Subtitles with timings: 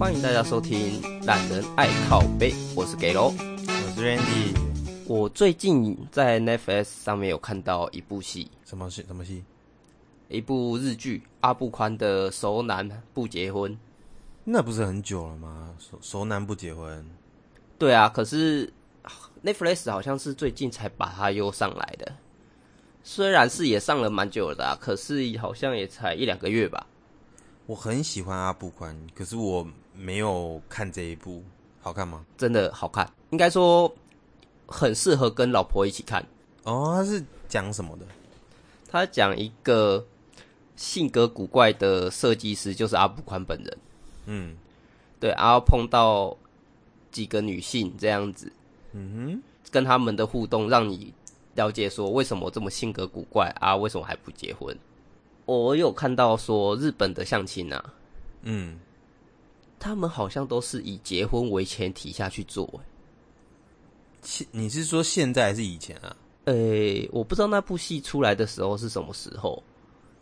[0.00, 4.58] 欢迎大家收听《懒人爱靠背》，我是 Gelo，我是 Randy。
[5.06, 9.04] 我最近在 Netflix 上面有看到一部戏，什么戏？
[9.06, 9.44] 什么戏？
[10.28, 13.70] 一部日剧，阿布宽的《熟男不结婚》。
[14.42, 15.74] 那不是很久了吗？
[15.78, 17.04] 熟熟男不结婚。
[17.78, 18.72] 对啊，可是
[19.44, 22.10] Netflix 好像是最近才把它又上来的。
[23.04, 26.86] 虽然是也上了蛮久了的啊，可是好像也才一两个月吧。
[27.66, 29.64] 我很喜欢阿布宽，可是我
[29.94, 31.42] 没有看这一部，
[31.80, 32.24] 好看吗？
[32.36, 33.92] 真的好看，应该说
[34.66, 36.24] 很适合跟老婆一起看。
[36.64, 38.06] 哦，他是讲什么的？
[38.88, 40.04] 他讲一个
[40.76, 43.78] 性格古怪的设计师，就是阿部宽本人。
[44.26, 44.56] 嗯，
[45.18, 46.36] 对，然后碰到
[47.10, 48.52] 几个女性这样子，
[48.92, 51.12] 嗯哼，跟他们的互动，让你
[51.54, 53.76] 了解说为什么我这么性格古怪啊？
[53.76, 54.76] 为什么还不结婚？
[55.46, 57.94] 我有看到说日本的相亲啊，
[58.42, 58.78] 嗯，
[59.80, 62.80] 他们好像都是以结婚为前提下去做。
[64.22, 66.14] 现你是说现在还是以前啊？
[66.44, 69.60] 诶、欸，我不知道那部戏出来的时候是什么时候。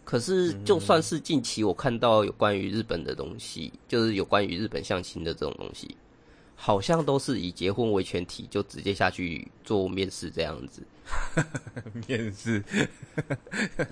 [0.05, 5.95] 可是就算是近期我看到有关于日本的东西，嗯、就是有关于日本相亲的这种东西，
[6.55, 10.83] 好像都是以结婚为前提，就直接下去做面试这样子。
[12.06, 12.62] 面试，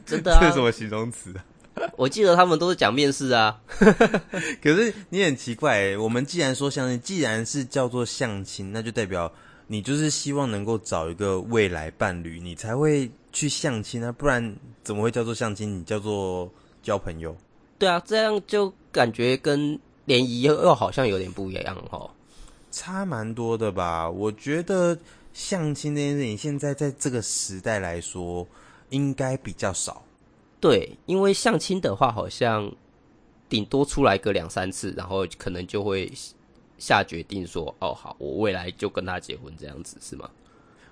[0.07, 0.41] 真的啊？
[0.41, 1.45] 这是什么形容词啊？
[1.97, 3.61] 我记得他们都是讲面试啊。
[4.63, 9.31] 可是你很奇怪、欸，我们既然说相亲，既然是叫做相亲，那就代表
[9.67, 15.79] 你就是希望能够找一个未来伴侣，你才会去相亲啊，不然怎么会叫做相亲？
[15.79, 16.51] 你叫做
[16.83, 17.37] 交朋友？
[17.79, 22.11] 对啊，这样就感觉跟联谊又又好像有点不一样哦。
[22.71, 24.11] 差蛮多的吧？
[24.11, 24.99] 我觉得。
[25.37, 28.49] 相亲这件事情，现在在这个时代来说，
[28.89, 30.03] 应该比较少。
[30.61, 32.71] 对，因为相亲的话，好像
[33.49, 36.11] 顶多出来个两三次，然后可能就会
[36.79, 40.29] 下决定说：“哦，好，我未来就跟他结婚。”这样子是吗？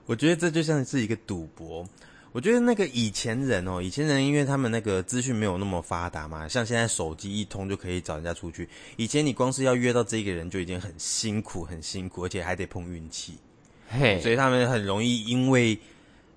[0.06, 1.86] 我觉得这就像是一个赌博。
[2.32, 8.68] 我觉得那个以前人哦，以前人因为他们那个资讯没有那么发达嘛，像现在手机一通就可以找人家出去。
[8.96, 13.34] 以前你光是要约到这个人就已经很辛苦，很辛苦，而且还得碰运气。
[13.88, 15.78] 嘿，所以他们很容易因为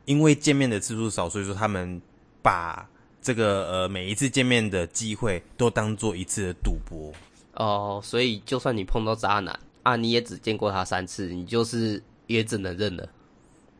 [0.05, 1.99] 因为见面的次数少，所以说他们
[2.43, 2.87] 把
[3.27, 7.11] 这个呃每一次见面的机会都当做一次的赌博
[7.55, 7.99] 哦。
[8.01, 13.05] 所以就算你碰到渣男啊，你也只见过他三次，你就是也只能认了。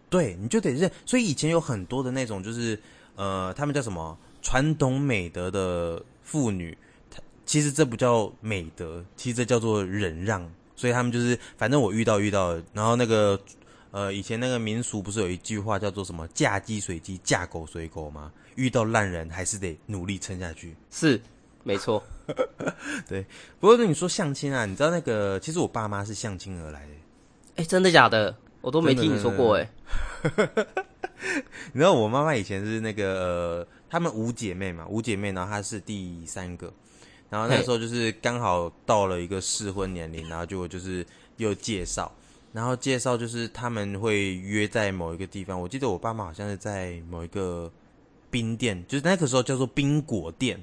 [0.10, 0.92] 对，你就得认。
[1.06, 2.78] 所以以前有很多的那种就是
[3.16, 6.78] 呃，他们叫什么传统美德的妇女，
[7.46, 10.46] 其实这不叫美德，其实这叫做忍让。
[10.76, 13.40] 所以他们就是，反正我遇到遇到，然后那个，
[13.92, 18.32] 呃，以前那个民俗不是有一句话叫做什么“嫁鸡随鸡，嫁狗随狗”吗？
[18.56, 20.76] 遇到烂人还是得努力撑下去。
[20.92, 21.22] 是，
[21.64, 22.04] 没错。
[23.08, 23.26] 对。
[23.60, 26.94] 不过跟你说相亲啊，你知道那个，其实我爸妈是相亲而来的。
[27.58, 28.36] 哎，真的假的？
[28.62, 29.70] 我都没听你说过哎。
[31.74, 36.72] 你知道我妈妈以前是那个，呃，他们五姐妹嘛，五姐妹，然后她是第三个。
[37.30, 41.06] 然后那时候就是刚好到了一个适婚年龄，然后就就是
[41.38, 42.12] 又介绍，
[42.58, 45.62] 然后介绍就是他们会约在某一个地方。
[45.62, 47.72] 我记得我爸妈好像是在某一个
[48.32, 50.60] 冰店，就是那个时候叫做冰果店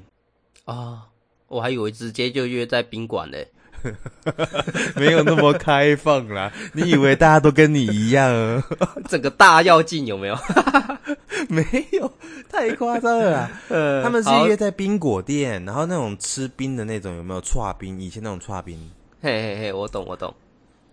[0.65, 1.07] 啊，
[1.47, 3.47] 我还以为直接就约在宾馆嘞。
[4.97, 8.61] 没有那么开放啦，你以为大家都跟你一样？
[9.09, 10.37] 整个大跃进有没有？
[11.49, 12.13] 没有，
[12.51, 13.61] 太夸张了啦。
[13.69, 17.41] 呃，他们是约在冰果店，然后那种吃冰的那种有没有？
[17.41, 18.91] 串冰，以前那种串冰。
[19.23, 20.35] 嘿嘿嘿，我懂我懂。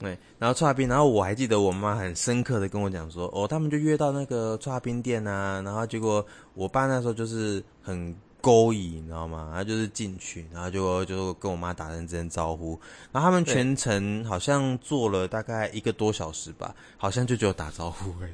[0.02, 6.26] 对，然后剉冰，然后我还记得我妈很深刻的跟我讲说，哦，他们就约到那个剉冰店啊，然后结果
[6.56, 8.14] 我爸那时候就是很。
[8.44, 9.52] 勾引，你知道吗？
[9.54, 12.72] 他就是进去，然后就就跟我妈打声声招呼，
[13.12, 18.34] 然后他们全程好像坐了大概一个多小时吧，好像就只有打招呼而已。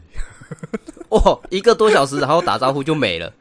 [1.12, 3.34] 哦，一个多小时，然后打招呼就没了，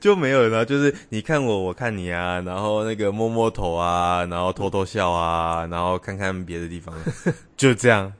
[0.00, 0.64] 就没有了。
[0.64, 6.94] 就是你看我，我看你啊，然后那个摸摸头啊，然后偷偷笑啊，然后看看别的地方，
[7.56, 8.12] 就这样。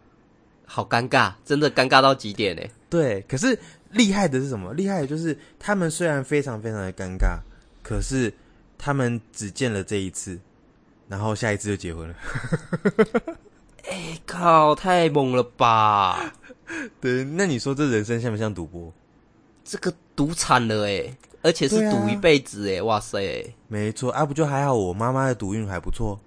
[0.65, 2.63] 好尴尬，真的尴尬到极点呢。
[2.91, 3.59] 对，可是
[3.91, 4.73] 厉害的是什么？
[4.75, 7.39] 厉害的就是他们虽然非常非常的尴尬。
[7.81, 8.31] 可是
[8.77, 10.39] 他们只见了这一次，
[11.09, 12.15] 然后下一次就结婚了。
[13.89, 16.35] 哎、欸、靠，太猛了吧！
[17.01, 18.93] 对，那你说这人生像不像赌博？
[19.65, 23.55] 这个赌惨了哎，而且是赌一辈子哎，啊、哇塞！
[23.69, 26.19] 没错，啊不就还好，我妈妈的赌运还不错。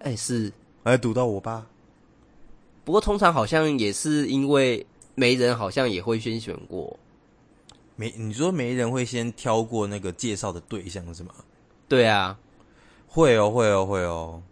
[0.00, 0.52] 哎、欸，是，
[0.84, 1.66] 还赌到我爸。
[2.84, 6.98] 不过通常好像也是因为媒人好像也会先选过。
[7.96, 11.34] 没，你说媒人会先挑过那个介绍的对象是吗？
[11.88, 12.38] 对啊，
[13.06, 14.42] 会哦，会哦，会哦。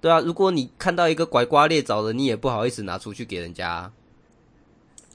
[0.00, 3.92] 对啊，如果你看到一个拐瓜裂枣的，你也不好意思拿出去给人家啊。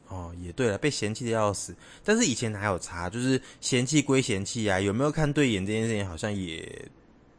[0.07, 1.75] 哦，也对了，被嫌弃的要死。
[2.03, 6.87] 但是以前哪有差，就是嫌弃归嫌弃啊，有没有看对眼这件事情，好像也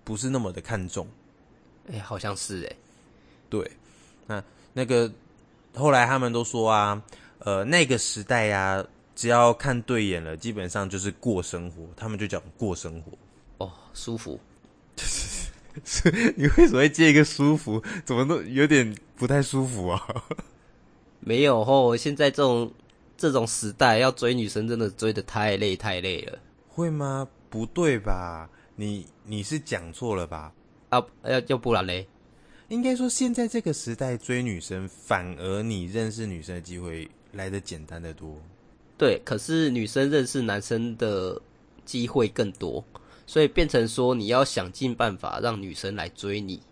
[0.05, 1.07] 不是那么的看重。
[1.93, 2.77] 哎，好像是哎。
[3.49, 3.71] 对，
[4.27, 4.43] 那
[4.73, 5.13] 那个
[5.75, 7.03] 后来他们都说啊，
[7.39, 13.13] 呃，那个时代呀、啊，只要看对眼了，基本上就是过生活，他们就讲过生活。
[13.59, 14.41] 哦，舒服。
[16.37, 17.85] 你为什么会接一个舒服？
[18.03, 20.25] 怎么都有点不太舒服啊？
[21.29, 22.73] 没有吼，现在这种
[23.17, 26.39] 这种时代，要追女生真的追的太累太累了。
[26.69, 27.27] 会吗？
[27.51, 28.49] 不对吧？
[28.77, 30.53] 你你是讲错了吧？
[30.91, 32.07] 啊，要要不然嘞？
[32.69, 38.41] 应该说，现在这个时代追女生，反而你认识女生的机会来的简单得多。
[38.97, 41.43] 对，可是女生认识男生的
[41.85, 42.85] 机会更多。
[43.27, 46.63] 所以变成说，你要想尽办法让女生来追你。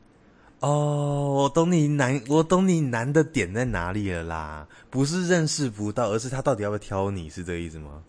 [0.64, 4.66] 哦，我懂你难，我懂你难的点在哪里了啦。
[4.88, 8.02] 不是认识不到，而是他到底要不要挑你，是这个意思吗？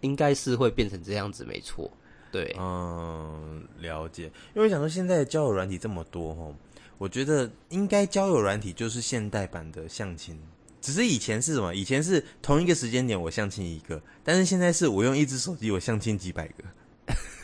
[0.00, 1.88] 应该是会变成这样子，没错。
[2.32, 4.24] 对，嗯，了解。
[4.54, 6.52] 因为我想说，现在的交友软体这么多哦，
[6.98, 10.36] 我觉得应该交友软体就是现代版的相亲。
[10.80, 11.72] 只是以前是什么？
[11.72, 16.64] 以前是同一个时间点我相亲一个，但是现在是我用一只手机我相亲几百个。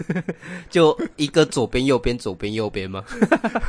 [0.70, 3.04] 就一个左边右边左边右边吗？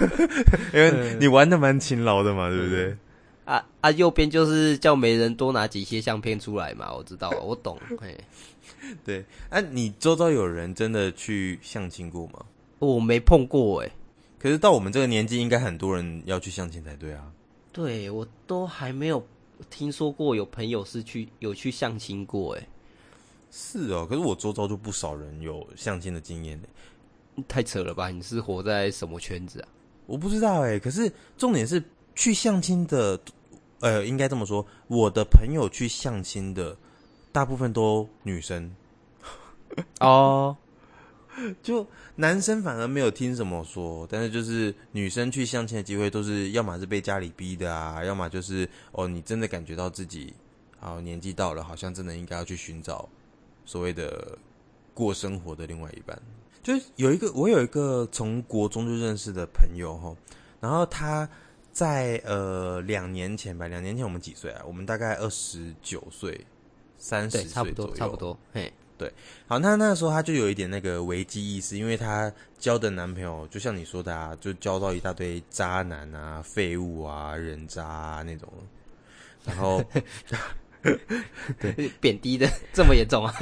[0.74, 2.96] 因为你玩的蛮勤劳的嘛，对不对？
[3.46, 7.80] 啊啊，右边就是叫媒人多拿几些相片出来嘛，我知道，我懂。
[8.00, 8.16] 嘿，
[9.04, 12.46] 对，啊，你周遭有人真的去相亲过吗？
[12.78, 13.90] 我没碰过哎，
[14.38, 17.24] 可是到我们这个年纪，应该很多人要去相亲才对啊。
[17.72, 19.26] 对，我都还没有
[19.70, 22.68] 听说过有朋友是去有去相亲过哎。
[23.52, 26.68] 是哦，可是我周遭就不少人有相亲的经验呢，
[27.48, 28.10] 太扯了吧？
[28.10, 29.68] 你是活在什么圈子啊？
[30.06, 31.84] 我不知道哎，可是重点是
[32.16, 33.20] 去相亲的，
[33.80, 36.78] 呃，应该这么说，我的朋友去相亲的
[37.32, 38.76] 大部分都女生
[40.00, 40.56] 哦，
[41.64, 41.86] 就
[42.16, 50.34] 男生反而没有听什么说，但是就是女生去相亲的机会都是要么是被家里逼的啊，要么就是哦，你真的感觉到自己
[50.80, 53.10] 好年纪到了，好像真的应该要去寻找。
[53.70, 54.36] 所谓的
[54.96, 56.20] 过生活的另外一半，
[56.64, 60.16] 就是有一个我有一个从国中就认识的朋友哈，
[60.60, 61.30] 然后他
[61.72, 64.64] 在呃两年前吧，两年前我们几岁啊？
[64.66, 66.44] 我们大概二十九岁、
[66.98, 68.36] 三十岁差不多，差不多。
[68.52, 69.14] 嘿，对，
[69.46, 78.52] 好，那那时候他就有一点那个危机意识，因为他交的男朋友就像你说的啊，就交到一大堆渣男啊、废物啊、人渣啊那种，
[79.46, 79.80] 然后。
[81.60, 83.34] 对， 贬低的这么严重啊！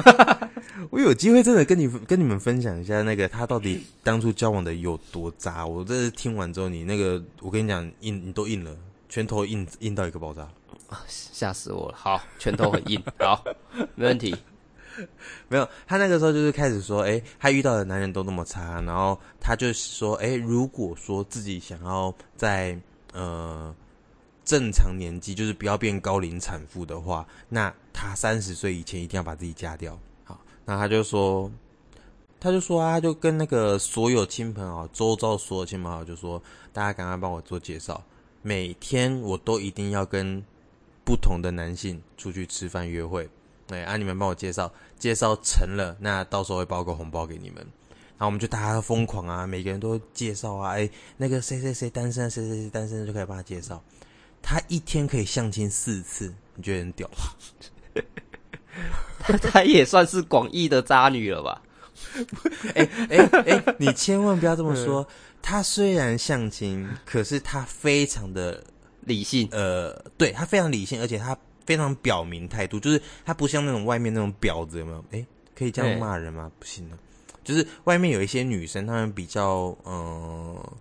[0.89, 5.65] 我有机会真的跟你跟你们分享一下那个他到底当初交往的有多渣。
[5.65, 8.75] 我这是听完之后，你那个我跟你讲，硬你都硬了，
[9.07, 10.41] 拳头硬硬到一个爆炸
[10.89, 11.03] 啊！
[11.07, 11.95] 吓死我了！
[11.97, 13.43] 好，拳头很硬，好，
[13.95, 14.35] 没问题。
[15.47, 22.75] 没有，他那个时候就是开始说，哎，他遇到的男人都那么差，然后他就说，哎，如果说自己想要在
[23.13, 23.75] 呃。
[24.47, 29.99] 正常年纪就是不要变高龄产妇的话，那他三十岁以前一定要把自己嫁掉。
[30.23, 31.51] 好，那他就说，
[32.39, 36.41] 他就说啊，就跟那个所有亲朋啊，周遭所有亲朋好友就说，
[36.71, 38.01] 大家赶快帮我做介绍，
[38.41, 40.41] 每天我都一定要跟
[41.03, 43.29] 不同的男性出去吃饭约会。
[43.67, 47.57] 对，啊，你们帮我介绍，介绍成了，那到时候会包个红包给你们。
[48.17, 53.83] 然后我们就大家疯狂啊，每个人都介绍啊，哎，那个谁谁谁单身，谁谁谁单身就可以帮他介绍。
[54.49, 57.35] 他一天可以相亲四次，你觉得很屌吧？
[59.19, 61.61] 他 他也算是广义的渣女了吧？
[62.73, 65.05] 哎哎哎，你千万不要这么说。
[65.41, 68.63] 他虽然相亲，可是他非常的
[69.01, 69.49] 理性。
[69.51, 75.03] 呃，对，他非常理性，而且他非常表明态度，就是他不像那种外面那种婊子，有没有？
[75.11, 75.25] 哎，
[75.57, 76.49] 可以这样骂人吗？
[76.57, 76.97] 不行的，
[77.43, 80.55] 就是外面有一些女生，她们比较嗯。
[80.55, 80.77] 呃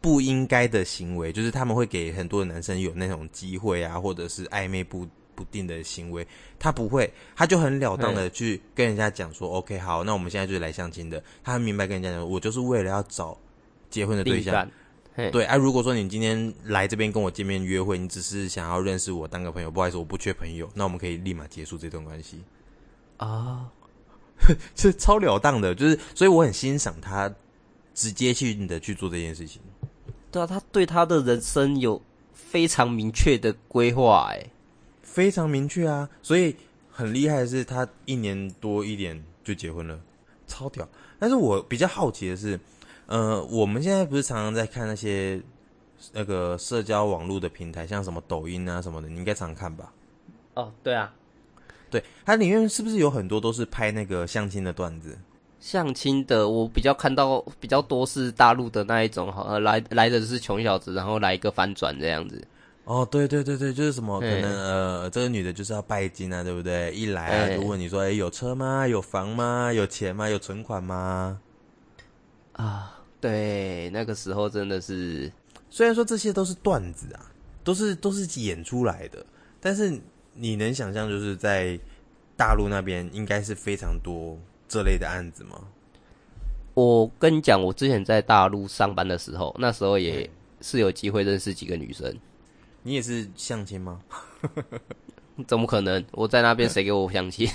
[0.00, 6.26] 不应该的行为，就是他们会给很多的男生有那种机会啊，或者是暧昧不不定的行为。
[6.58, 13.38] 他不会，他就很了当的去跟人家讲说：“OK，好，那我们现在就是来相亲的。”他很明白跟人家讲：“我就是为了要找
[13.90, 14.68] 结婚的对象。”
[15.32, 22.44] 对啊，如果说你今天来这边跟我见面约会，你只是想要认识我当个朋友，不好意思，我不缺朋友，那我们可以立马结束这段关系
[23.16, 23.68] 啊，
[24.76, 27.28] 是超了当的，就是所以我很欣赏他
[27.94, 29.60] 直接性的去做这件事情。
[30.30, 32.00] 对啊，他对他的人生有
[32.32, 34.46] 非常明确的规划，哎，
[35.02, 36.08] 非常明确啊！
[36.22, 36.54] 所以
[36.90, 39.98] 很厉害的是，他一年多一点就结婚了，
[40.46, 40.86] 超屌。
[41.18, 42.60] 但是我比较好奇的是，
[43.06, 45.40] 呃，我们现在不是常常在看那些
[46.12, 49.92] 那个社交网络的平台，像什么抖音啊什么的，你应该常常看吧？
[50.54, 51.12] 哦，对啊，
[51.90, 55.18] 对，它里面是不是有很多都是拍那个相亲的段子？
[55.60, 62.42] 相亲的，我比较看到比较多是大陆的那一种，好像来来的是穷小子，然后来一个翻转这样子。
[62.84, 66.90] 哦，对对对对，就是什么可能呃，这个女的就是要拜金啊，对不对？
[66.94, 68.88] 一来啊就问你说，哎，有车吗？
[68.88, 69.70] 有房吗？
[69.72, 70.26] 有钱吗？
[70.26, 71.38] 有存款吗？
[72.52, 75.30] 啊，对，那个时候真的是，
[75.68, 77.20] 虽然说这些都是段子啊，
[77.62, 79.22] 都是都是演出来的，
[79.60, 80.00] 但是
[80.32, 81.78] 你能想象，就是在
[82.38, 84.38] 大陆那边应该是非常多
[84.68, 85.58] 这类的案子吗？
[86.74, 90.28] 我跟你讲，我之前在大陆上班的时候，那时候也
[90.60, 92.14] 是有机会认识几个女生。
[92.82, 94.00] 你也是相亲吗？
[95.46, 96.04] 怎么可能？
[96.12, 97.48] 我在那边谁给我相亲？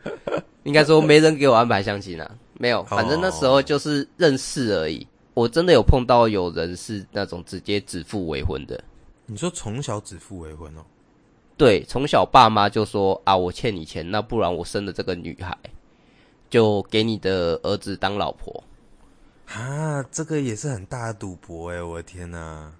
[0.64, 5.06] 应该说没人给我安排相亲啊，没有，反正那时候就是认识而已。
[5.34, 8.82] 我真的有碰到有人是那种直接指腹为婚的。
[9.26, 10.80] 你说从小指腹为婚哦？
[11.56, 15.56] 对，从小爸妈就说啊，我欠你钱，那不然我生了这个女孩，
[16.50, 18.62] 就给你的儿子当老婆。
[19.46, 21.80] 啊，这个也是很大的赌博哎！
[21.82, 22.72] 我的天哪！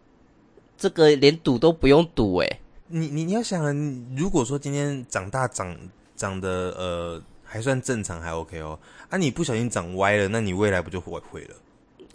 [0.76, 3.74] 这个连赌都不用赌哎，你你你要想，
[4.16, 5.76] 如果说今天长大长
[6.16, 11.54] 长得呃还算正常还 OK 哦，啊你不小心长歪了，那你未来不就毁毁了？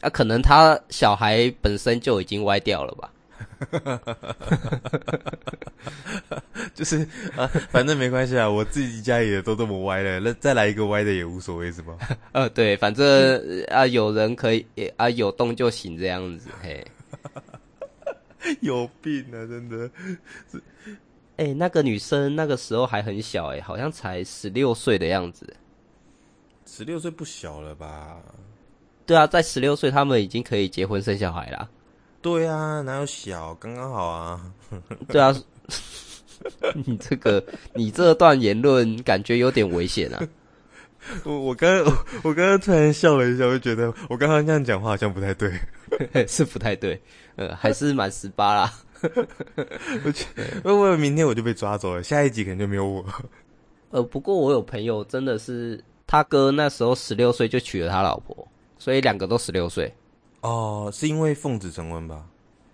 [0.02, 3.12] 啊，可能他小孩本身就已经歪掉了吧？
[6.74, 7.06] 就是
[7.36, 11.98] 啊，反正没关系啊，我自己家也都这么歪了，那再来一个歪的也无所谓是吧？
[12.34, 14.66] 呃，对，反正啊有人可以
[14.98, 16.86] 啊有动就行这样子嘿。
[18.62, 19.46] 有病啊！
[19.46, 19.88] 真的
[20.52, 20.58] 是，
[21.38, 25.56] 哎、欸，那个女生那个时候还很小、欸，哎，好像才十六岁的样子。
[26.66, 28.20] 十六岁不小了吧？
[29.06, 31.70] 对啊，在十六岁，他们已经可以结婚生小孩啦。
[32.22, 34.42] 对啊，哪有小，刚刚好啊。
[35.08, 35.36] 对啊，
[36.86, 40.22] 你这个，你这段言论感觉有点危险啊。
[41.26, 41.84] 我我刚
[42.22, 45.52] 我刚刚突然笑了一下，我就觉得我刚刚这样讲话好像不太对，
[46.28, 47.02] 是不太对。
[47.38, 48.74] 呃，还是满十八啦。
[50.06, 50.28] 我去，
[50.64, 53.04] 因为明天我就被抓走了，下一集可能就没有我。
[53.90, 58.48] 呃，不过我有朋友真的是他哥那时候十六岁就娶了他老婆，
[58.78, 59.92] 所以两个都十六岁。
[60.42, 62.26] 哦，是因为奉子成婚吧？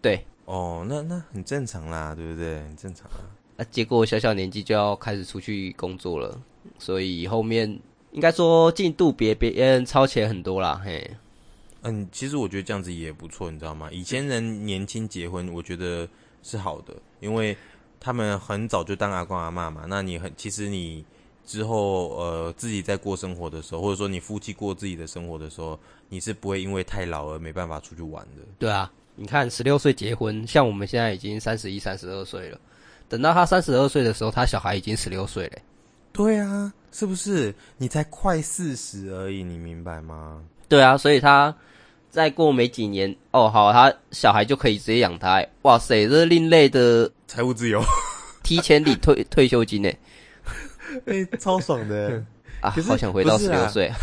[0.02, 0.26] 对。
[0.46, 2.60] 哦，那那很正常啦，对不对？
[2.62, 3.20] 很正常啊。
[3.58, 6.40] 啊，结果小小年纪就要开始出去工作了，
[6.80, 7.68] 所以后面
[8.12, 11.12] 应该说进度比别人超前很多啦，嘿。
[11.82, 13.90] 嗯，其实我觉得这样子也不错，你知道吗？
[13.92, 16.08] 以前人年轻结婚，我觉得
[16.44, 17.56] 是好的，因为
[18.00, 19.86] 他们很早就当阿公阿妈嘛。
[19.88, 21.04] 那你很，其实你
[21.48, 28.44] 之后呃自己在过生活的时候，或者说你夫妻过自己的生活的时候，你是不会因为太老而没办法出去玩的。
[28.60, 32.60] 对啊，你看十六岁结婚，像我们现在已经三十一、三十二岁了，
[33.10, 35.54] 等到他三十二岁的时候，他小孩已经十六岁了。
[36.12, 37.56] 对啊，是不是？
[37.78, 40.44] 你才快四十而已，你明白吗？
[40.70, 41.56] 对啊，所以他。
[42.10, 45.46] 再过没几年哦，好，他小孩就可以直接养他。
[45.64, 47.84] 哇塞，这是另类的财务自由，
[48.44, 49.92] 提前领退退休金呢。
[51.06, 52.24] 哎、欸，超爽的
[52.62, 52.70] 啊！
[52.70, 53.92] 好想回到十六岁。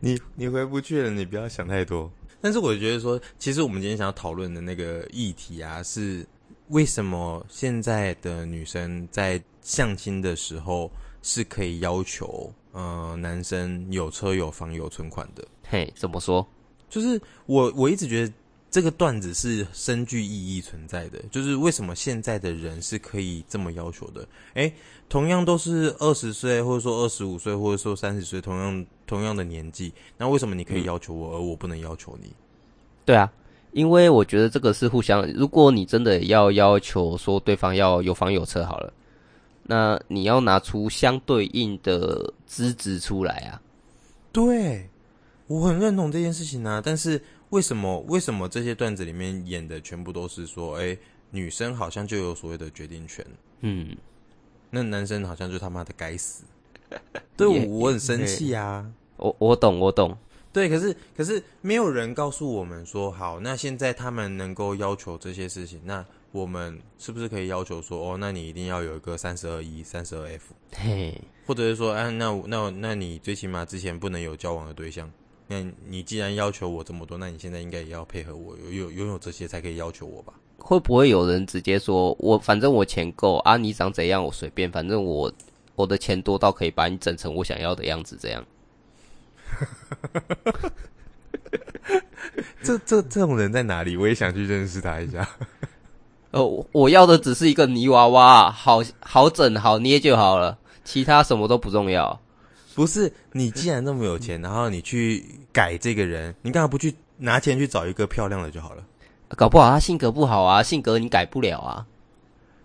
[0.00, 2.10] 你你回不去了，你不要想太多。
[2.40, 6.26] 但是我觉得说，其实我们今天想要讨论的那个议题啊，是
[6.68, 10.90] 为什么现在的女生在相亲的时候
[11.22, 12.52] 是可以要求。
[12.72, 16.46] 呃，男生有车有房有存款的，嘿，怎么说？
[16.88, 18.32] 就是我我一直觉得
[18.74, 21.22] 这个段子是深具意义存在的。
[21.30, 24.26] 就是为什么现在的人是可以这么要求的？
[24.54, 24.72] 诶，
[25.08, 32.32] 同样都是二十岁，或者说二十五岁，或者说三十岁，同样同样的年纪，那为什么你可以要求我，嗯，而我不能要求你？
[33.04, 33.32] 对啊，
[33.70, 35.24] 因为我觉得这个是互相。
[35.34, 38.92] 如果你真的要要求说对方要有房有车，好了。
[39.62, 43.62] 那你要拿出相对应的资质出来啊！
[44.32, 44.90] 对，
[45.46, 46.82] 我很认同这件事情啊。
[46.84, 47.22] 但是
[47.54, 50.98] 为什么为什么这些段子里面演的全部都是说，哎，
[51.30, 53.24] 女生好像就有所谓的决定权？
[53.60, 53.96] 嗯，
[54.70, 56.42] 那男生好像就他妈的该死。
[57.38, 58.84] 对，我我很生气啊！
[59.16, 60.16] 我我懂我懂。
[60.52, 66.04] 对，可是可是没有人告诉我们说，好，那现在他们能够要求这些事情，那。
[66.34, 75.08] 我们是不是可以要求说，哦，那你一定要有一个三十二 E、三十二 F，嘿，或者是说，哎，那那那你最起码之前不能有交往的对象。
[75.46, 80.32] 那你既然要求我这么多，那你现在应该也要配合我，有有拥有这些才可以要求我吧？
[80.58, 85.30] 会不会有人直接说我反正我钱够啊，你长怎样我随便，反正我
[85.74, 88.44] 我的钱多到可以把你整成我想要的样子，这样？
[92.62, 93.96] 这这这种人在哪里？
[93.96, 95.28] 我也想去认识他一下。
[96.32, 102.18] 哦，我要的只是一个泥娃娃，好好整好捏就好了，其他什么都不重要。
[102.74, 108.84] 不是，你既然那么有钱，然后你去改这个人，你干嘛不去拿钱去找一个漂亮的就好了？
[109.36, 111.86] 搞不好他性格不好啊，性格你改不了啊。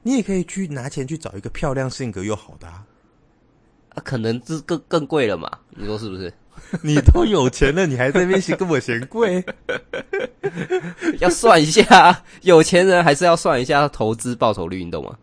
[0.04, 2.86] 你也可以去拿钱去找一个漂亮、性格又好的啊。
[3.90, 5.50] 啊，可能这更更贵了嘛？
[5.70, 6.34] 你说是不是？
[6.84, 9.44] 你都有钱了，你还在那边嫌跟我嫌贵？
[11.20, 15.18] 要算一下，有钱人还是要算一下投资报酬率，你懂吗？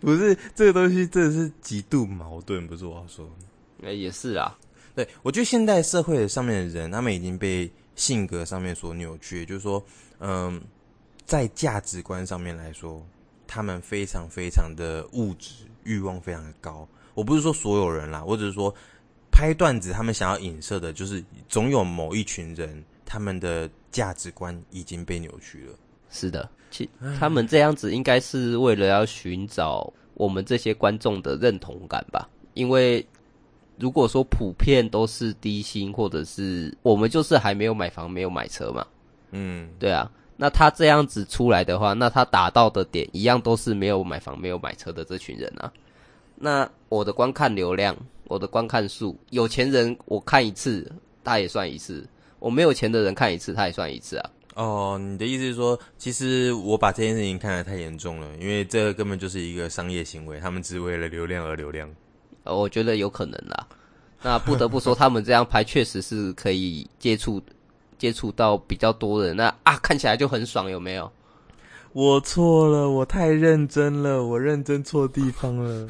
[0.00, 3.28] 不是这个东西，真的是极度矛盾，不是我要说。
[3.82, 4.56] 哎、欸，也是啊。
[4.94, 9.84] 对，我觉得现代社会上面的人，他们已经被性格上面所扭曲，就是说，
[10.20, 10.60] 嗯，
[11.24, 13.04] 在价值观上面来说，
[13.46, 16.88] 他们非常非常的物质，欲望非常的高。
[17.14, 18.74] 我不是说所有人啦，我只是说。
[19.34, 25.74] 拍段子，他们想要影射的就是，总有某一群人，他们的价值观已经被扭曲了。
[26.10, 26.86] 是的，其
[27.18, 32.28] 他们这样子应该是为了要寻找我们这些观众的认同感吧？
[32.52, 33.04] 因为
[33.78, 38.86] 如果说普遍都是低薪，或者是我们就是还没有买房、没有买车嘛，
[39.30, 45.72] 嗯，对啊，那他这样子出来的话，那他达到的点一样都是没有买房、没有买车的这群人啊。
[46.36, 47.96] 那我的观看流量。
[48.28, 50.90] 我的观看数，有钱人我看一次，
[51.22, 52.02] 他也算一次；
[52.38, 54.30] 我没有钱的人看一次，他也算一次啊。
[54.54, 61.90] 哦，你的意思是说，其实我把这件事情看得太严重了，因为这根本就是一个商业行为，他们只为了流量而流量。
[62.44, 63.66] 呃，我觉得有可能啦。
[64.22, 67.42] 那不得不说， 他们这样拍确实是可以接触
[67.98, 71.10] 接触到比较多人，那啊，看起来就很爽，有没有？
[71.92, 75.88] 我错了，我太认真了，我认真错地方了。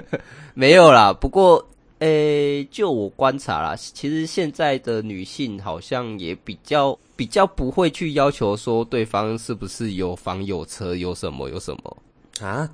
[0.54, 1.64] 没有啦，不过。
[2.00, 11.96] 诶、欸，就我观察啦，其实现在的女性好像也比较比较不会去要求说对方是不是有房有车有什么有什么
[12.40, 12.68] 啊。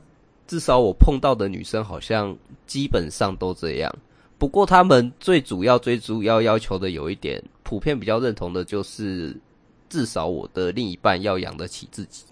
[0.50, 2.36] 至少我碰到的女生好像
[2.66, 3.98] 基本上都这样。
[4.36, 9.32] 不过他们最主要最主要要求的有一点，普遍比较认同的就是，
[9.88, 12.24] 至少我的另一半要养得起自己。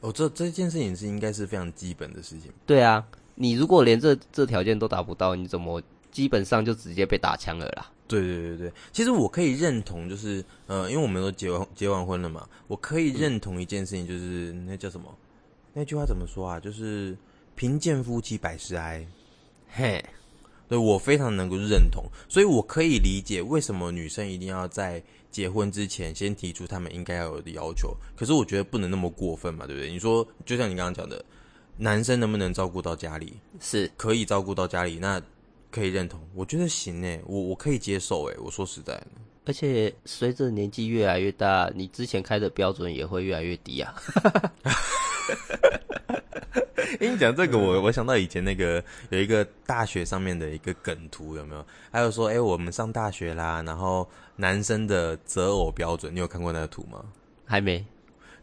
[0.00, 2.50] 哦，这这件事情是应该是非常基本的事情。
[2.64, 5.82] 对啊，你如果连这这条件都达不到，你怎么？
[6.12, 7.92] 基本上就直接被打枪了啦。
[8.08, 15.14] 对对对对，其实我可以认同，就是呃，因为我们都结完结完婚了嘛，我可以认同一件事情，就是、嗯、那叫什么？
[15.74, 16.58] 那句话怎么说啊？
[16.58, 17.14] 就是
[17.56, 19.04] 贫贱夫妻百事哀。
[19.68, 20.04] 嘿，
[20.68, 27.96] 对，我非常能够认同，所以我可以理解为什么女生一定要在结婚之前先提出他们应该要有的要求。
[28.14, 29.90] 可是我觉得不能那么过分嘛，对不对？
[29.90, 31.24] 你说，就像你刚刚讲的，
[31.76, 33.32] 男生能不能照顾到家里？
[33.60, 35.20] 是可以照顾到家里，那。
[35.68, 38.36] 可以认同，我觉得行诶，我我可以接受诶。
[38.38, 39.06] 我说实在的，
[39.44, 43.94] 而且随着年纪越来越大，你之前开的标准也会越来越低啊。
[47.00, 51.64] 哎，你讲这个，我我想到以前那个有一个大学上面的一个梗图，有没有？
[51.90, 57.04] 还有说，哎，我们上大学啦，然后男生的择偶标准，你有看过那个图吗？
[57.44, 57.84] 还没。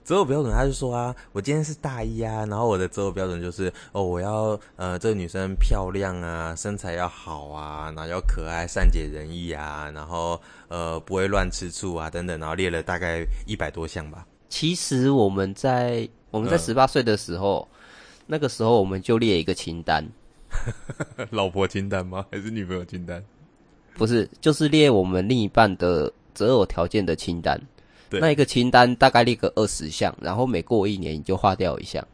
[0.04, 14.28] 择偶标准，他就说啊，我今天是大一啊，然后我的择偶标准就是哦，我要呃这个女生漂亮啊，身材要好啊，然后要可爱、善解人意啊，然后呃不会乱吃醋啊等等，然后列了大概一百多项吧。
[14.50, 17.78] 其实我们在我们在十八岁的时候，嗯，
[18.26, 20.06] 那个时候我们就列一个清单，
[21.30, 22.26] 老婆清单吗？
[22.32, 23.24] 还是女朋友清单？
[23.96, 27.60] 不是，就是列我们另一半的择偶条件的清单。
[28.10, 32.08] 那一个清单大概列个二十项，然后每过一年你就划掉一项，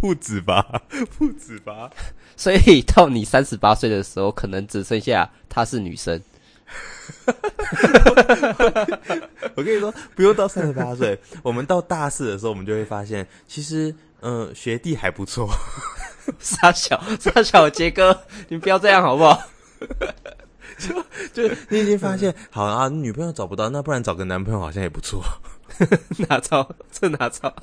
[0.00, 0.82] 不止吧？
[1.16, 1.88] 不止吧？
[2.36, 6.20] 所以到你三十八岁的时候，可能只剩下她是女生。
[9.54, 15.48] 我跟你说，不用到三十八岁，我们到大四的时候，我们就会发现，其实，嗯、呃，学弟还不错。
[16.40, 19.38] 傻小 傻小杰哥， 你不要这样好不好？
[20.78, 20.94] 就
[21.32, 25.22] 就你已经发现，好啊，女朋友找不到，那不然找个男朋友好像也不错。
[26.28, 26.68] 哪招？
[26.90, 27.54] 这哪招？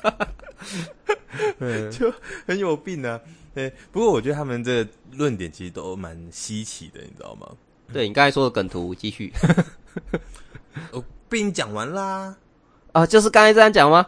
[1.91, 2.13] 就
[2.45, 3.19] 很有病啊！
[3.56, 7.47] 对，不过我觉得他们这个论点其实都蛮稀奇的，你知道吗？
[7.91, 9.34] 对，你刚才说的梗图，继续。
[10.91, 12.36] 我被你讲完啦。
[12.92, 14.06] 啊，就是刚才这样讲吗？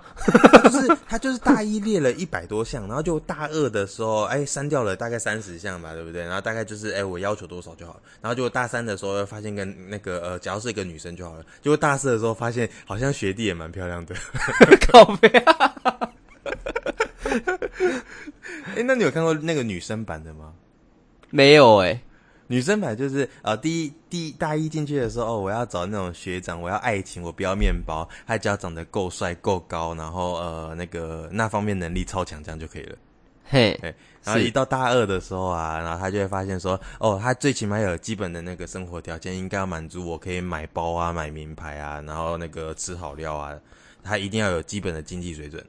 [0.63, 6.22] 就是他就是大一列了一百多项，然后就大二的时候，哎，删掉了大概三十项吧，对不对？
[6.24, 8.02] 然后大概就是，哎，我要求多少就好了。
[8.22, 11.43] 然后就大三的时候发现跟那个呃，只要是一个女生就好了。
[11.62, 14.13] 结果大四的时候发现，好像学弟也蛮漂亮的。
[14.88, 15.76] 靠北啊！
[18.76, 20.52] 哎，那你有看过那个女生版的吗？
[21.30, 22.02] 没有哎、欸。
[22.47, 32.95] 女生版就是呃，第一第一大一进去的时候，哦，我要找那种学长，我要爱情，我不要面包，他只要长得够帅够高，然后呃那个那方面能力超强，这样就可以了。
[33.45, 33.77] 嘿，
[34.23, 43.53] 然后一到大二的时候啊，然后他就会发现说，哦，他最起码有基本的那个生活条件，应该要满足我可以买包啊，买名牌啊，然后那个吃好料啊，
[44.01, 45.63] 他一定要有基本的经济水准。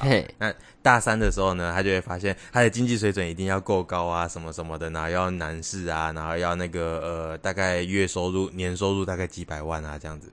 [0.00, 10.30] 嘿，那大三的时候呢，他就会发现他的经济水准一定要够高啊，什么什么的，然后要男士啊，然后要那个呃，大概月收入、年收入大概几百万啊，这样子。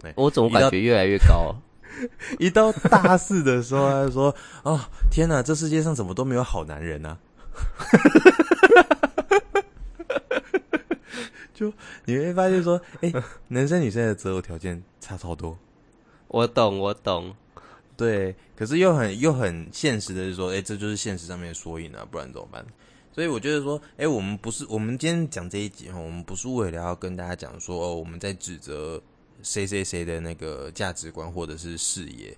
[0.00, 1.54] 对，我怎么感觉越来越高？
[2.38, 4.78] 一到大四的时候，他就说：“哦，
[5.10, 7.16] 天哪，这世界上怎么都没有好男人呢？”
[11.54, 11.72] 就
[12.04, 13.10] 你会发现说，哎，
[13.48, 15.56] 男生女生的择偶条件差超多。
[16.28, 17.34] 我懂，我懂。
[17.96, 22.64] 对，可是又很又很现实的是说，哎，这就是现实上面的缩影啊，不然怎么办？
[23.10, 29.02] 所以我觉得说，哎，我们不是我们今天讲这一集哈，我们不是为了要跟大家讲说，哦，我们在指责
[29.42, 32.36] 谁谁谁的那个价值观或者是视野，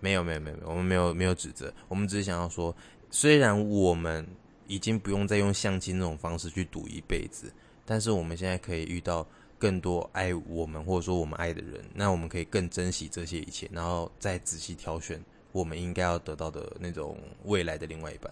[0.00, 2.74] 没有没有没有没有，我们没有没有指责，我们只是想要说，
[3.10, 4.26] 虽然我们
[4.66, 7.52] 已经不用再用相亲这种方式去赌一辈子，
[7.84, 9.26] 但是我们现在可以遇到。
[9.64, 15.18] 更多爱我们或者说我们爱的人，那我们可以更珍惜这些一切，然后再仔细挑选
[15.52, 18.30] 我们应该要得到的那种未来的另外一半。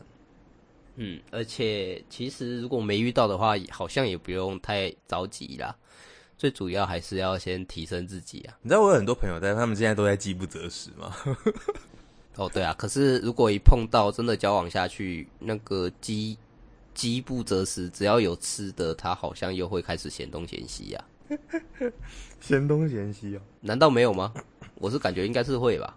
[0.96, 5.74] 嗯，而且其实如果没遇到的话，好像也不用太着急啦。
[6.36, 8.58] 最主要还是要先提升自己啊。
[8.60, 11.16] 你知道我有很多朋友，但他们现在都在饥不择食吗？
[12.36, 12.74] 哦，对啊。
[12.76, 16.36] 可是如果一碰到真的交往下去，那个饥
[16.92, 21.11] 饥不择食，只要有吃的，他好像又会开始嫌东嫌西呀、啊。
[22.40, 23.40] 嫌东嫌西哦？
[23.60, 24.32] 难道没有吗？
[24.76, 25.96] 我是感觉应该是会吧。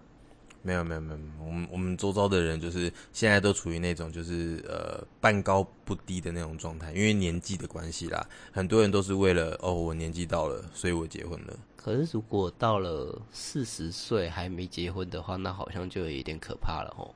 [0.62, 11.56] 没有没有没有，我们我们周遭的人就是现在都处于那种就是呃半高不低的那种状态，因为年纪的关系啦，很多人都是为了哦我年纪到了，所以我结婚了。
[11.76, 17.14] 可是如果到了四十岁还没结婚的话，那好像就有点可怕了哦。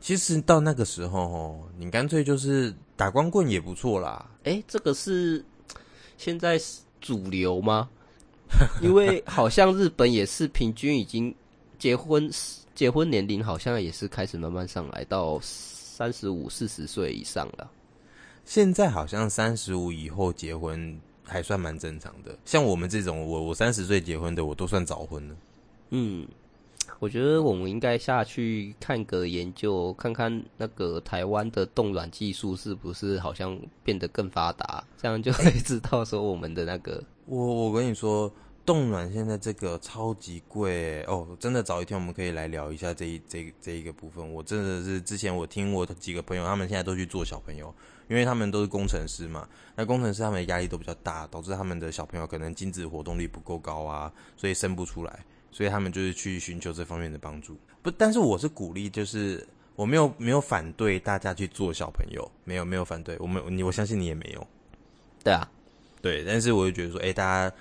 [0.00, 4.28] 其实到那个时候哦，你干脆就是打光棍也不错啦。
[4.42, 5.44] 哎，这个是
[6.16, 6.80] 现在是。
[7.00, 7.88] 主流吗？
[8.82, 11.34] 因为好像日本也是平均已经
[11.78, 12.30] 结婚，
[12.74, 17.70] 结婚年龄好像也是开始慢慢上来到三十五、四十岁以上了。
[18.44, 25.36] 现在好像三十五以后结婚还算蛮正常的，像我们这种，我我三十岁结婚的，我都算早婚了。
[25.90, 26.26] 嗯。
[27.00, 37.02] 我觉得我们应该下去看个研究，看看那个台湾的冻卵技术是不是好像变得更发达，这样就可以知道说我们的那个。
[37.24, 38.30] 我我跟你说，
[38.66, 44.34] 冻卵现在这个超级贵哦，真的早一天我们可以来聊一下这一这一这一个部分。
[44.34, 47.74] 我真的是之前我听我几个朋友，他们现在都去做小朋友，
[48.10, 55.24] 因为他们都是工程师嘛，那工程师他们的压力都比较大，导致他们的小朋友可能精子活动力不够高啊，所以生不出来。
[55.52, 64.46] 所以他们就是去寻求这方面的帮助，不，但是我是鼓励，就是我没有没有反对大家去做小朋友，没有没有反对，我们你我相信你也没有，
[65.24, 65.50] 对啊，
[66.00, 67.54] 对，但是我就觉得说，哎，大家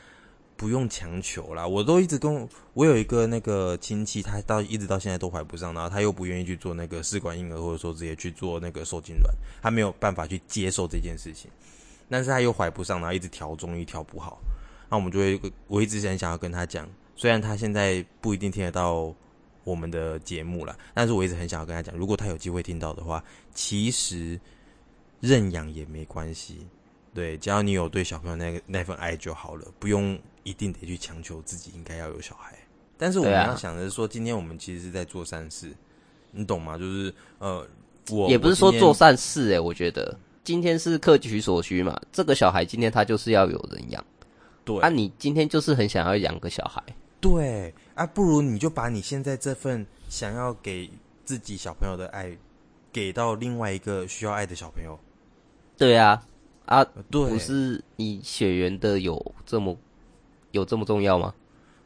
[0.55, 11.49] 不用强求啦，我都一直跟我有一个那个亲戚，他到一直到现在都怀不上，然后他又不愿意去做那个试管婴儿，或者说直接去做那个受精卵，他没有办法去接受这件事情，
[12.09, 14.39] 但是他又怀不上，然后一直调中医调不好，
[14.89, 16.87] 那我们就会，我一直很想要跟他讲。
[17.19, 19.13] 虽然他现在不一定听得到
[19.65, 23.21] 我们的节目了，但是我一直很想要跟他讲，如果他有机会听到的话，
[23.53, 24.39] 其实
[25.19, 26.65] 认养也没关系，
[27.13, 32.57] 对，只要你有对小朋友那个那份爱就好了，不用一定得去强求自己应该要有小孩。
[32.97, 35.73] 但是我们要想的是说，今天我们其实是在做善事，
[36.31, 36.77] 你懂吗？
[36.77, 37.67] 就是呃，
[38.11, 44.01] 我也不是说做善事诶、欸，我觉得今天是各取所需嘛，这个小孩今天他就是要有人养，
[44.63, 46.81] 对，啊，你今天就是很想要养个小孩。
[47.21, 50.89] 对啊，不如你就把你现在这份想要给
[51.25, 52.37] 自己小朋友的爱，
[52.93, 54.97] 给到另外一个需要爱的小朋友。
[55.77, 56.25] 对啊，
[56.65, 59.77] 啊，对，不是你血缘的有这么
[60.51, 61.33] 有这么重要吗？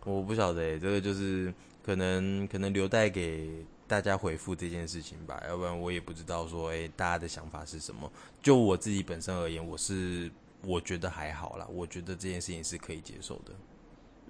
[0.05, 8.11] 我不晓得，这个就是可能可能留待给大家回复这件事情吧，要不然我也不知道说，哎，大家的想法是什么。
[8.41, 10.29] 就我自己本身而言，我是
[10.61, 13.53] 我觉得还好啦，我觉得这件事情是可以接受的。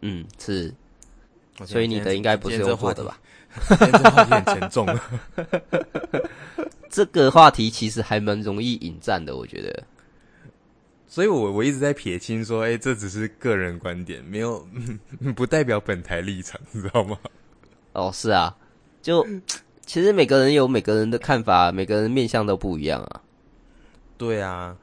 [0.01, 0.73] 嗯，是。
[1.65, 3.19] 所以你的应该不是用做的吧？
[3.69, 4.87] 今天这话题很沉重。
[6.89, 9.83] 这个话题其实还蛮容易引战的，我觉得。
[11.07, 14.67] 所以我我一直在撇清说，哎、欸，这只是个人观点，没有
[15.35, 17.17] 不代表本台立场，你知道吗？
[17.93, 18.55] 哦，是啊，
[19.01, 19.23] 就
[19.85, 23.21] 其实每个人有每个人的看法，每个人面相都不一样啊。
[24.17, 24.75] 对啊，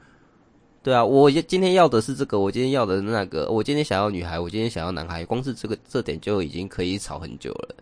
[0.83, 7.75] 对啊，我今天要的是这个，我今天要的是那个，我今天想要女孩，我今天想要男孩，光是这个这点就已经可以吵很久了。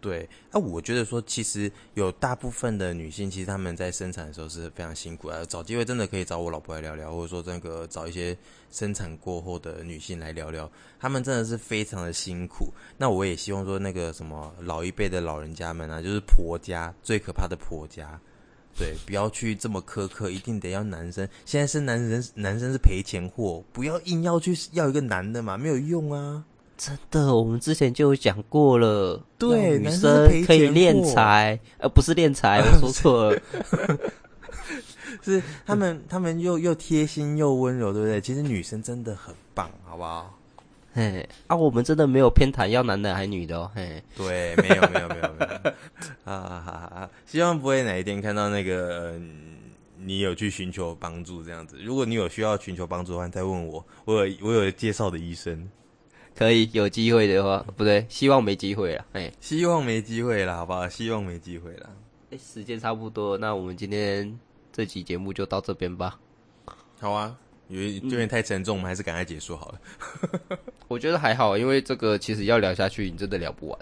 [0.00, 5.46] 对，那、我觉得说，其实有大部分的女性，其实她们在生产的时候是非常辛苦的。
[5.46, 8.36] 找机会真的可以找我老婆来聊聊，或者说那个找一些
[8.70, 10.68] 生产过后的女性来聊聊，
[10.98, 12.72] 她们真的是非常的辛苦。
[12.98, 18.20] 那我也希望说，那个什么老一辈的老人家们啊，就是婆家最可怕的婆家，
[18.76, 21.28] 对，不要去这么苛刻，一定得要男生。
[21.44, 26.44] 现在是男人，男生是赔钱货，不要硬要去要一个男的嘛，没有用啊。
[26.78, 29.22] 真的，我们之前就有讲过了。
[29.38, 33.40] 对，女生可以练财，呃，不是练财，我说错了。
[35.22, 38.20] 是他们，他们又又贴心又温柔，对不对？
[38.20, 40.36] 其实女生真的很棒，好不好？
[40.94, 43.70] 嘿，啊，我们真的没有偏袒要男的还女的哦。
[43.74, 45.70] 嘿，对，没有，没有，没有，没有。
[46.24, 47.10] 啊哈哈！
[47.24, 49.18] 希望不会哪一天看到那个
[49.98, 51.78] 你有去寻求帮助这样子。
[51.82, 55.66] 如果你有需要寻求帮助的话，再问我，我有我有介绍的医生。
[56.34, 59.04] 可以有机会的话，不对，希望没机会了。
[59.12, 60.88] 哎，希望没机会了，好不好？
[60.88, 61.90] 希望没机会了。
[62.30, 64.38] 哎，时间差不多，那我们今天
[64.72, 66.18] 这期节目就到这边吧。
[67.00, 67.36] 好啊，
[67.72, 69.80] 因为有点太沉重，嗯、我们还是赶快结束好了。
[70.88, 73.78] 我觉得还好，因为这个其实要聊下去，你真的聊不完。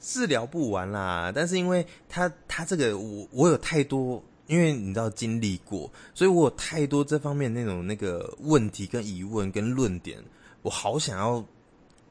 [0.00, 10.18] 是聊不完啦，但是因为他他这个我我有太多，因为你知道经历过，所以我有太多这方面那种那个问题跟疑问跟论点。
[10.62, 11.44] 我好想要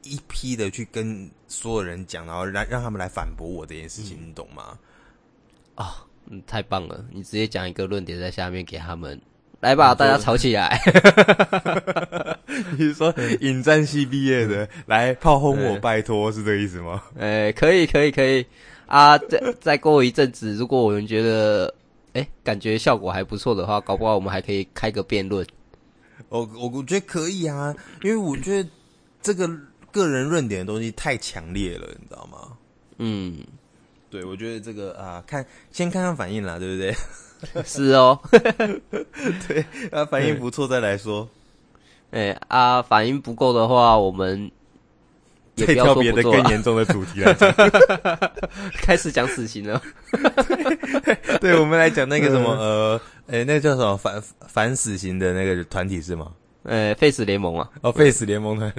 [0.04, 4.80] 一批的去跟所有人讲，然后让让他们来反驳我这件事情，嗯、你懂吗？
[5.76, 5.92] 啊、哦，
[6.26, 7.06] 嗯，太棒了！
[7.12, 9.20] 你直接讲一个论点在下面给他们，
[9.60, 10.80] 来吧，大家吵起来。
[12.78, 17.02] 你是说引战系毕业的来炮轰我，拜托，是这个意思吗？
[17.18, 18.46] 哎、欸，可以，可以，可以
[18.86, 19.18] 啊！
[19.18, 21.74] 再 再过一阵子，如果我们觉得
[22.14, 25.46] 哎、欸，感觉效果还不错的话，搞不好我们还可以开个辩论。
[26.30, 28.70] 我我我觉得可以啊，因为我觉得
[29.22, 29.50] 这个
[29.92, 32.38] 个人论点的东西太强烈了，你知道吗？
[33.00, 33.38] 嗯，
[34.10, 36.94] 对，我觉得这个啊，看先看看反应啦，对不对？
[37.66, 38.20] 是哦，
[39.48, 41.30] 对啊，反应不错再来说。
[42.12, 44.50] 哎啊，反应不够的话，我们
[45.56, 47.52] 也不要挑别的更严重的主题来讲，
[48.82, 49.82] 开始讲死刑了。
[50.12, 53.02] 对，对，我们来讲那个什么呃。
[53.30, 56.32] 哎、欸，那叫什么反反死刑的那个团体是吗？
[56.64, 57.70] 呃，废死联盟啊。
[57.82, 58.74] 哦，，Face 联盟团。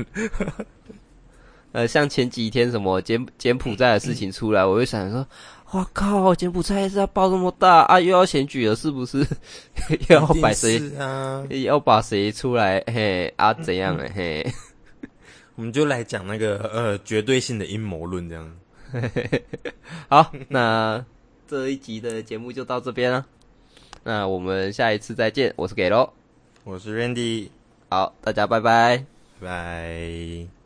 [1.73, 5.27] 呃，像前几天什么柬柬埔寨的事情出来，我就想说，
[5.73, 9.19] 哇靠，柬埔寨是要爆这么大啊，又要选举了，是不是？
[10.09, 11.45] 又要摆谁啊？
[11.51, 12.83] 要把谁出来？
[12.87, 14.09] 嘿啊，怎样呢？
[14.15, 14.47] 嘿，
[15.57, 18.57] 我们就来讲那个呃绝对性的阴谋论这样。
[20.09, 21.05] 好，那
[21.47, 23.27] 这一集的节目就到这边了。
[24.05, 26.09] 那我们下一次再见，我是给喽，
[26.65, 27.51] 我是 Randy，
[27.91, 29.05] 好，大家拜拜，
[29.39, 30.58] 拜。